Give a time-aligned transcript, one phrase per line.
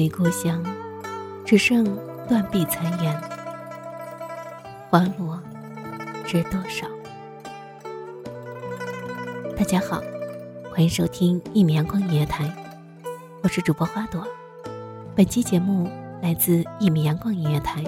[0.00, 0.64] 离故乡，
[1.44, 1.84] 只剩
[2.26, 3.14] 断壁残垣。
[4.88, 5.38] 花落
[6.24, 6.86] 知多少？
[9.54, 10.00] 大家好，
[10.70, 12.50] 欢迎收听一米阳光音乐台，
[13.42, 14.26] 我是主播花朵。
[15.14, 15.86] 本期节目
[16.22, 17.84] 来自一米阳光音乐台，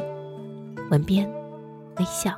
[0.90, 1.26] 文编
[1.96, 2.36] 微笑。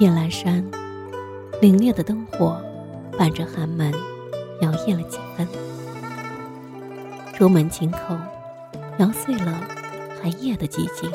[0.00, 0.64] 夜阑珊，
[1.60, 2.56] 凛冽的灯火
[3.18, 3.92] 伴着寒门，
[4.60, 5.44] 摇曳了几分。
[7.34, 8.16] 竹门轻叩，
[8.98, 9.60] 摇碎了
[10.22, 11.10] 寒夜的寂静。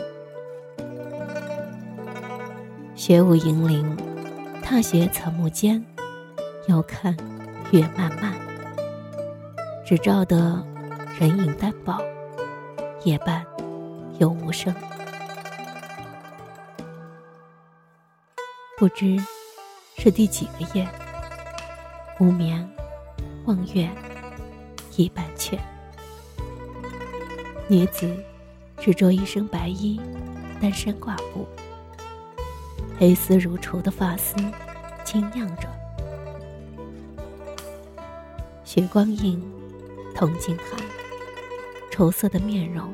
[2.94, 3.98] 雪舞银铃，
[4.62, 5.82] 踏雪草木间，
[6.68, 7.16] 遥看
[7.72, 8.34] 月漫漫。
[9.86, 10.62] 只照得
[11.18, 11.98] 人影单薄，
[13.06, 13.46] 夜半
[14.20, 14.74] 又无声。
[18.84, 19.18] 不知
[19.98, 20.86] 是第几个夜，
[22.20, 22.70] 无眠
[23.46, 23.90] 望月
[24.98, 25.58] 已半阙。
[27.70, 28.14] 女子
[28.78, 30.02] 只着一身白衣，
[30.60, 31.48] 单身挂布，
[33.00, 34.36] 黑丝如绸的发丝
[35.06, 35.70] 轻漾着，
[38.66, 39.42] 血光映，
[40.14, 40.78] 铜镜寒，
[41.90, 42.94] 愁色的面容，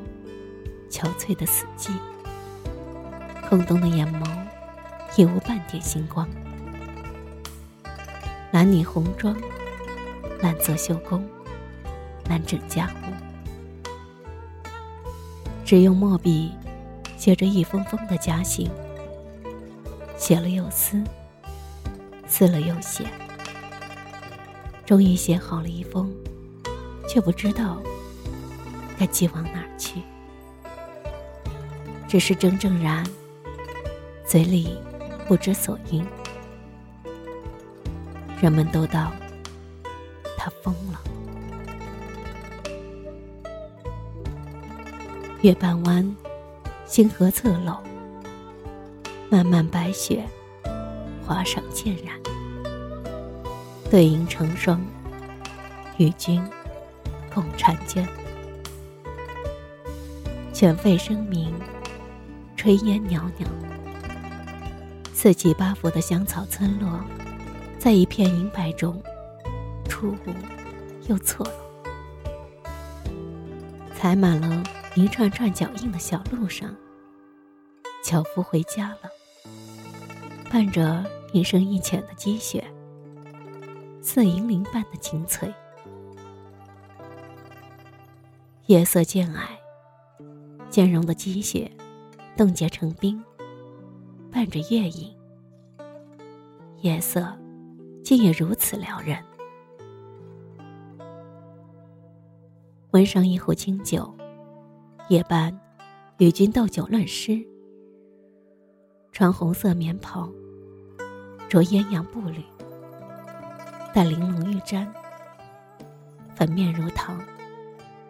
[0.88, 1.90] 憔悴的死寂，
[3.48, 4.49] 空洞的眼眸。
[5.16, 6.28] 也无半点星光。
[8.52, 9.36] 男女红妆，
[10.40, 11.24] 难做绣工，
[12.26, 13.12] 难整家务。
[15.64, 16.52] 只用墨笔
[17.16, 18.68] 写着一封封的家信，
[20.16, 21.00] 写了又撕，
[22.26, 23.04] 撕了又写，
[24.84, 26.12] 终于写好了一封，
[27.08, 27.80] 却不知道
[28.98, 30.02] 该寄往哪儿去。
[32.08, 33.06] 只是怔怔然，
[34.26, 34.76] 嘴里。
[35.30, 36.04] 不知所云，
[38.42, 39.12] 人们都道
[40.36, 41.00] 他疯了。
[45.42, 46.16] 月半弯，
[46.84, 47.78] 星河侧漏，
[49.30, 50.24] 漫漫白雪，
[51.24, 52.18] 花上渐染。
[53.88, 54.84] 对影成双，
[55.96, 56.44] 与君
[57.32, 58.04] 共婵娟。
[60.52, 61.54] 犬吠声鸣，
[62.56, 63.46] 炊烟袅袅。
[65.22, 66.98] 四季八福的香草村落，
[67.78, 68.98] 在一片银白中，
[69.86, 70.32] 初舞
[71.08, 73.12] 又错落。
[73.94, 74.64] 踩满了
[74.94, 76.74] 一串串脚印的小路上，
[78.02, 79.10] 樵夫回家了，
[80.50, 81.04] 伴着
[81.34, 82.64] 一深一浅的积雪，
[84.00, 85.52] 似银铃般的清脆。
[88.68, 89.60] 夜色渐矮，
[90.70, 91.70] 渐融的积雪
[92.38, 93.22] 冻结成冰。
[94.32, 95.12] 伴着月影，
[96.82, 97.36] 夜色
[98.04, 99.18] 竟也如此撩人。
[102.92, 104.12] 温上一壶清酒，
[105.08, 105.58] 夜半
[106.18, 107.44] 与君斗酒论诗。
[109.10, 110.30] 穿红色棉袍，
[111.48, 112.40] 着鸳鸯步履，
[113.92, 114.86] 戴玲珑玉簪，
[116.36, 117.20] 粉面如糖，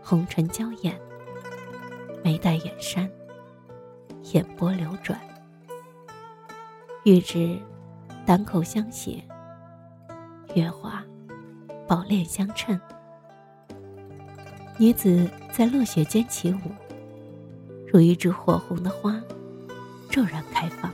[0.03, 1.01] 红唇娇艳，
[2.23, 3.11] 眉黛远山，
[4.35, 5.19] 眼波流转。
[7.05, 7.59] 玉指
[8.27, 9.25] 单口相携，
[10.55, 11.03] 月华
[11.89, 12.79] 宝链相衬。
[14.77, 16.59] 女子在落雪间起舞，
[17.91, 19.19] 如一枝火红的花，
[20.11, 20.93] 骤然开放。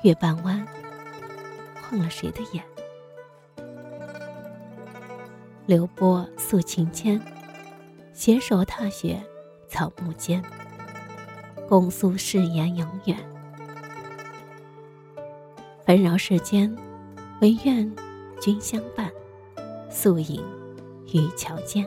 [0.00, 0.66] 月半弯，
[1.82, 2.64] 晃了谁的眼？
[5.66, 7.20] 流波诉情牵，
[8.14, 9.22] 携手踏雪
[9.68, 10.42] 草木间。
[11.68, 13.18] 共诉誓言永远。
[15.88, 16.70] 纷扰世间，
[17.40, 17.90] 唯愿
[18.42, 19.10] 君相伴，
[19.88, 20.44] 宿影
[21.14, 21.82] 渔桥间。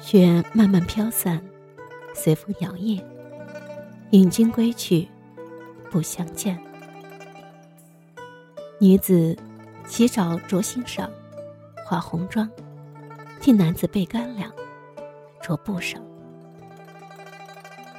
[0.00, 1.38] 雪慢慢飘散，
[2.14, 2.98] 随风摇曳。
[4.12, 5.06] 引君归去，
[5.90, 6.58] 不相见。
[8.80, 9.36] 女子
[9.86, 11.06] 洗澡着心裳，
[11.84, 12.50] 化红妆，
[13.38, 14.50] 替男子备干粮，
[15.42, 16.00] 着布裳。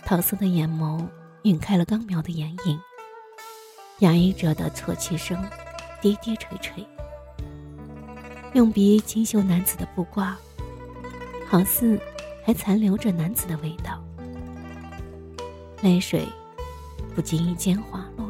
[0.03, 1.05] 桃色的眼眸
[1.43, 2.79] 晕开了刚描的眼影，
[3.99, 5.41] 压抑着的啜泣声，
[6.01, 6.85] 低低垂垂。
[8.53, 10.33] 用鼻轻嗅男子的布褂，
[11.47, 11.99] 好似
[12.43, 14.03] 还残留着男子的味道。
[15.81, 16.27] 泪水
[17.15, 18.29] 不经意间滑落。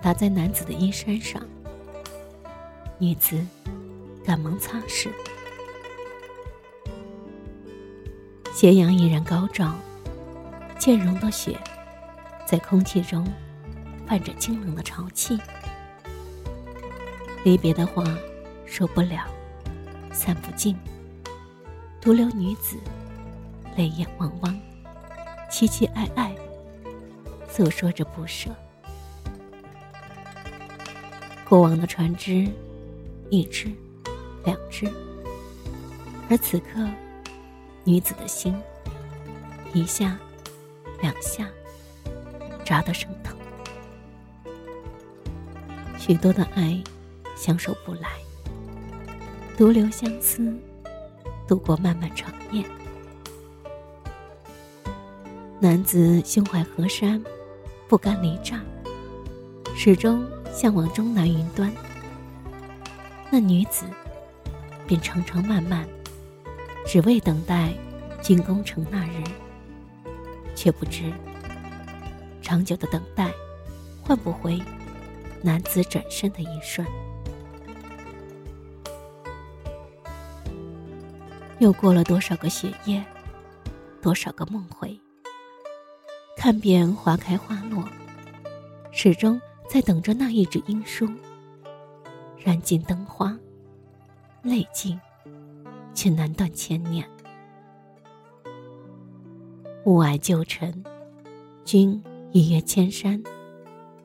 [0.00, 1.42] 打在男子的衣衫上，
[2.98, 3.44] 女子
[4.24, 5.08] 赶忙擦拭。
[8.54, 9.74] 斜阳依然高照，
[10.86, 11.58] 渐融的雪
[12.46, 13.26] 在空气中
[14.06, 15.36] 泛着清冷的潮气。
[17.42, 18.04] 离别的话
[18.66, 19.26] 说不了，
[20.12, 20.76] 散不尽，
[22.00, 22.76] 独留女子
[23.76, 24.56] 泪眼汪汪，
[25.50, 26.32] 凄凄哀哀，
[27.48, 28.48] 诉说着不舍。
[31.48, 32.46] 过往的船只，
[33.28, 33.72] 一只，
[34.44, 34.88] 两只，
[36.30, 36.88] 而此刻，
[37.82, 38.56] 女子的心，
[39.72, 40.16] 一下，
[41.00, 41.48] 两下，
[42.64, 43.36] 扎得生疼。
[45.98, 46.82] 许多的爱，
[47.36, 48.10] 相守不来，
[49.56, 50.54] 独留相思，
[51.46, 52.64] 度过漫漫长夜。
[55.60, 57.22] 男子胸怀河山，
[57.88, 58.60] 不甘离乍，
[59.76, 60.24] 始终。
[60.52, 61.70] 向往终南云端，
[63.28, 63.84] 那女子
[64.86, 65.86] 便长长漫漫，
[66.86, 67.74] 只为等待
[68.22, 69.22] 进宫城那日。
[70.56, 71.12] 却不知，
[72.42, 73.30] 长久的等待，
[74.02, 74.60] 换不回
[75.42, 76.84] 男子转身的一瞬。
[81.60, 83.04] 又过了多少个雪夜，
[84.02, 84.98] 多少个梦回？
[86.36, 87.84] 看遍花开花落，
[88.90, 89.40] 始终。
[89.68, 91.10] 在等着那一纸音书，
[92.38, 93.36] 燃尽灯花，
[94.42, 94.98] 泪尽，
[95.92, 97.04] 却难断千念。
[99.86, 100.84] 雾霭旧尘，
[101.64, 102.02] 君
[102.32, 103.22] 一越千山，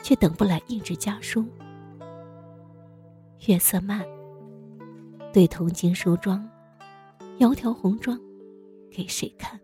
[0.03, 1.43] 却等不来一纸家书。
[3.47, 4.05] 月色漫，
[5.33, 6.47] 对铜镜梳妆，
[7.39, 8.15] 窈窕红妆，
[8.91, 9.59] 给谁看？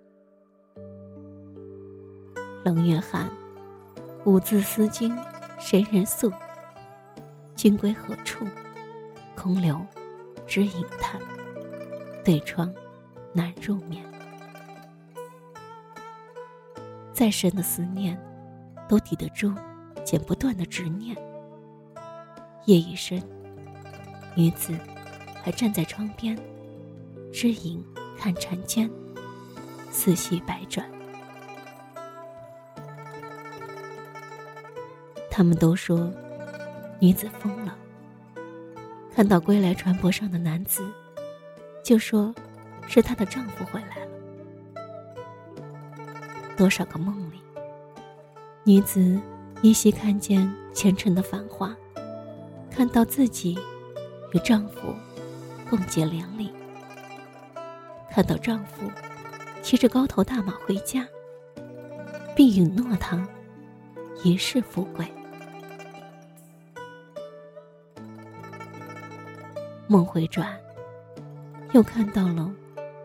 [2.66, 3.30] 冷月寒，
[4.25, 5.16] 五字思君。
[5.60, 6.31] 谁人诉？
[7.56, 8.44] 君归何处？
[9.36, 9.80] 空留
[10.48, 11.22] 只影叹。
[12.25, 12.74] 对窗
[13.34, 14.04] 难入眠。
[17.18, 18.16] 再深的思念，
[18.88, 19.52] 都抵得住
[20.06, 21.18] 剪不断的执念。
[22.66, 23.19] 夜已深，
[24.36, 24.72] 女子
[25.42, 26.38] 还站在窗边，
[27.34, 27.84] 知影
[28.16, 28.88] 看婵娟，
[29.90, 30.88] 思绪百转。
[35.31, 36.14] 他们都说，
[37.00, 37.76] 女子疯了。
[39.16, 40.88] 看到归来船舶上的男子，
[41.83, 42.31] 就说，
[42.88, 44.17] 是她的丈夫回来了。
[46.57, 47.40] 多少个梦里，
[48.64, 49.21] 女子
[49.61, 51.73] 依稀看见前尘的繁华，
[52.71, 53.56] 看到自己
[54.33, 54.95] 与丈夫
[55.69, 56.52] 共结连理，
[58.09, 58.90] 看到丈夫
[59.61, 61.07] 骑着高头大马回家，
[62.35, 63.23] 并允诺她
[64.23, 65.06] 一世富贵。
[69.87, 70.59] 梦回转，
[71.73, 72.52] 又看到了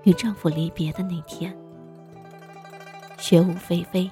[0.04, 1.54] 与丈夫离别的那天。
[3.22, 4.10] 雪舞霏霏，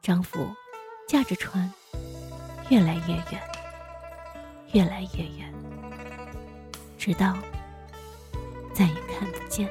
[0.00, 0.48] 丈夫
[1.06, 1.70] 驾着船，
[2.70, 3.42] 越来越远，
[4.72, 5.52] 越来越远，
[6.96, 7.36] 直到
[8.72, 9.70] 再也看不见。